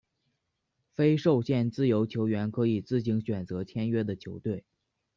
[0.95, 4.65] 非受限自由球员可以自行选择签约的球队。